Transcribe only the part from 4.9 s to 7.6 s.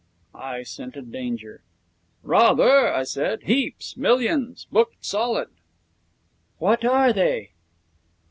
solid!' 'What are they?'